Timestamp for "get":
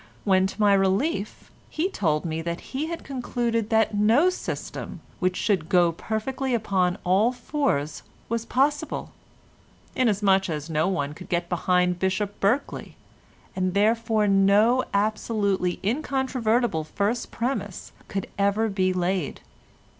11.29-11.47